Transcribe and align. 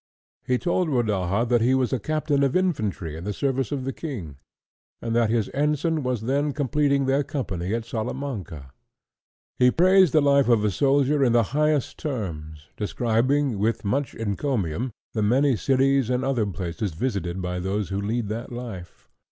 He 0.47 0.57
told 0.57 0.89
Rodaja 0.89 1.47
that 1.47 1.61
he 1.61 1.75
was 1.75 1.93
a 1.93 1.99
captain 1.99 2.41
of 2.41 2.55
infantry 2.55 3.15
in 3.15 3.23
the 3.23 3.31
service 3.33 3.71
of 3.71 3.83
the 3.83 3.93
king, 3.93 4.37
and 4.99 5.15
that 5.15 5.29
his 5.29 5.47
ensign 5.53 6.01
was 6.01 6.21
then 6.21 6.53
completing 6.53 7.05
their 7.05 7.23
company 7.23 7.71
at 7.75 7.85
Salamanca. 7.85 8.71
He 9.59 9.69
praised 9.69 10.11
the 10.11 10.19
life 10.19 10.49
of 10.49 10.65
a 10.65 10.71
soldier 10.71 11.23
in 11.23 11.33
the 11.33 11.43
highest 11.53 11.99
terms, 11.99 12.69
describing, 12.77 13.59
with 13.59 13.85
much 13.85 14.15
encomium, 14.15 14.91
the 15.13 15.21
many 15.21 15.55
cities 15.55 16.09
and 16.09 16.25
other 16.25 16.47
places 16.47 16.93
visited 16.93 17.39
by 17.39 17.59
those 17.59 17.89
who 17.89 18.01
lead 18.01 18.27
that 18.29 18.51
life. 18.51 19.07